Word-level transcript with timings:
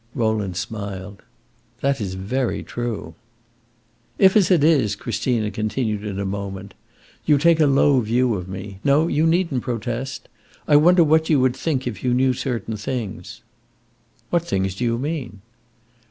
Rowland 0.15 0.57
smiled. 0.57 1.21
"That 1.81 2.01
is 2.01 2.15
very 2.15 2.63
true." 2.63 3.13
"If, 4.17 4.35
as 4.35 4.49
it 4.49 4.63
is," 4.63 4.95
Christina 4.95 5.51
continued 5.51 6.03
in 6.03 6.17
a 6.17 6.25
moment, 6.25 6.73
"you 7.27 7.37
take 7.37 7.59
a 7.59 7.67
low 7.67 7.99
view 7.99 8.33
of 8.33 8.49
me 8.49 8.79
no, 8.83 9.07
you 9.07 9.27
need 9.27 9.53
n't 9.53 9.61
protest 9.61 10.27
I 10.67 10.75
wonder 10.75 11.03
what 11.03 11.29
you 11.29 11.39
would 11.39 11.55
think 11.55 11.85
if 11.85 12.03
you 12.03 12.15
knew 12.15 12.33
certain 12.33 12.77
things." 12.77 13.43
"What 14.31 14.41
things 14.43 14.73
do 14.73 14.83
you 14.83 14.97
mean?" 14.97 15.41